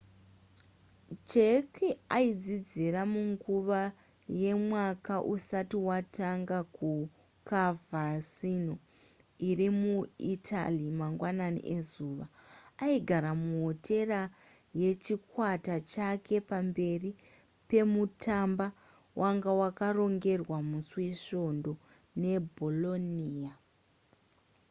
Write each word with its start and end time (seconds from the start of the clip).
jarque 1.29 1.89
aidzidzira 2.17 3.01
munguva 3.13 3.81
yemwaka 4.41 5.15
usati 5.33 5.77
watanga 5.87 6.59
kucoverciano 6.77 8.75
irimuitaly 9.49 10.85
mangwanani 10.99 11.61
ezuva 11.77 12.25
aigara 12.85 13.31
muhotera 13.43 14.19
yechikwata 14.79 15.75
chake 15.91 16.35
pamberi 16.49 17.11
pemutamba 17.69 18.67
wanga 19.21 19.51
wakarongerwa 19.61 20.57
musi 20.69 20.91
wesvongo 20.99 21.73
ne 22.21 22.33
bolonia 22.55 23.51